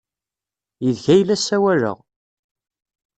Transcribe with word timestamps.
Yid-k 0.83 1.05
ay 1.13 1.21
la 1.23 1.35
ssawaleɣ! 1.39 1.97